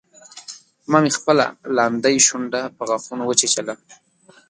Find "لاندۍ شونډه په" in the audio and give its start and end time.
1.77-2.83